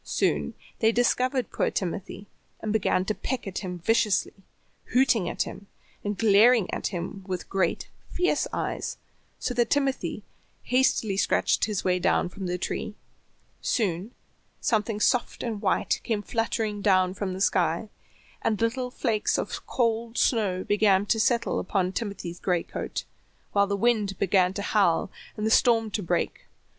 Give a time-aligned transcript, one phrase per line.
[0.03, 2.25] Soon they discovered poor Timothy,
[2.59, 4.33] and began to peck at him viciously,
[4.93, 5.67] hooting at him,
[6.03, 8.97] and glaring at him with great, fierce eyes,
[9.37, 10.23] so that Timothy
[10.63, 12.95] hastily scratched his way down from the tree.
[13.61, 14.11] Soon
[14.59, 17.87] something soft and white came fluttering down from the sky,
[18.41, 23.03] and little flakes of cold snow began to settle upon Timothy's gray coat,
[23.51, 26.47] while the wind began to howl, and the storm to break.